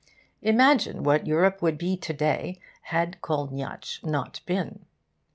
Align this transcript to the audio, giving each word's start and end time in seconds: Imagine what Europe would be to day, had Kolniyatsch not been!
Imagine 0.41 1.03
what 1.03 1.27
Europe 1.27 1.61
would 1.61 1.77
be 1.77 1.95
to 1.95 2.11
day, 2.11 2.59
had 2.81 3.21
Kolniyatsch 3.21 4.03
not 4.03 4.41
been! 4.47 4.85